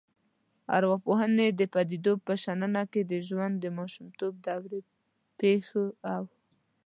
ارواپوهنې 0.77 1.47
د 1.59 1.61
پديدو 1.73 2.13
په 2.25 2.33
شننه 2.43 2.83
کې 2.91 3.01
د 3.11 3.13
ژوند 3.27 3.53
د 3.59 3.65
ماشومتوب 3.77 4.33
دورې 4.45 4.79
پیښو 5.39 5.85
او 6.13 6.23